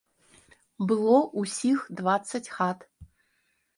Было 0.91 1.19
ўсіх 1.43 1.85
дваццаць 1.99 2.45
хат. 2.57 2.79